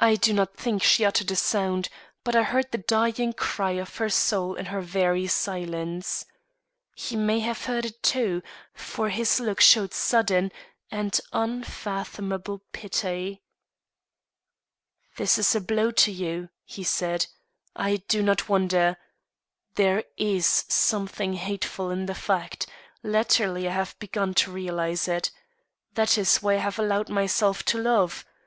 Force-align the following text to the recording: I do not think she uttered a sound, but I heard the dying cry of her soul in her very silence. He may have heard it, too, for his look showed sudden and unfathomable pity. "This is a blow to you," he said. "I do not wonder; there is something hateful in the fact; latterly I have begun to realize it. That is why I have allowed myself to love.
I 0.00 0.16
do 0.16 0.32
not 0.32 0.56
think 0.56 0.82
she 0.82 1.04
uttered 1.04 1.30
a 1.30 1.36
sound, 1.36 1.90
but 2.24 2.34
I 2.34 2.42
heard 2.42 2.72
the 2.72 2.78
dying 2.78 3.34
cry 3.34 3.72
of 3.72 3.96
her 3.98 4.08
soul 4.08 4.54
in 4.54 4.64
her 4.64 4.80
very 4.80 5.26
silence. 5.26 6.24
He 6.94 7.14
may 7.14 7.40
have 7.40 7.66
heard 7.66 7.84
it, 7.84 8.02
too, 8.02 8.42
for 8.72 9.10
his 9.10 9.38
look 9.40 9.60
showed 9.60 9.92
sudden 9.92 10.52
and 10.90 11.20
unfathomable 11.34 12.62
pity. 12.72 13.42
"This 15.18 15.36
is 15.36 15.54
a 15.54 15.60
blow 15.60 15.90
to 15.90 16.10
you," 16.10 16.48
he 16.64 16.82
said. 16.82 17.26
"I 17.76 17.96
do 18.08 18.22
not 18.22 18.48
wonder; 18.48 18.96
there 19.74 20.02
is 20.16 20.46
something 20.46 21.34
hateful 21.34 21.90
in 21.90 22.06
the 22.06 22.14
fact; 22.14 22.64
latterly 23.02 23.68
I 23.68 23.72
have 23.72 23.98
begun 23.98 24.32
to 24.32 24.50
realize 24.50 25.08
it. 25.08 25.30
That 25.92 26.16
is 26.16 26.38
why 26.42 26.54
I 26.54 26.64
have 26.64 26.78
allowed 26.78 27.10
myself 27.10 27.64
to 27.64 27.76
love. 27.78 28.24